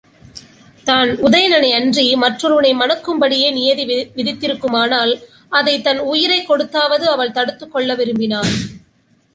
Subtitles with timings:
[0.85, 3.85] தான் உதயணனையன்றி மற்றொருவனை மணக்கும்படியே நியதி
[4.15, 5.13] விதித்திருக்குமானால்
[5.49, 8.51] அதைத் தன் உயிரைக் கொடுத்தாவது அவள் தடுத்துக்கொள்ள விரும்பினாள்.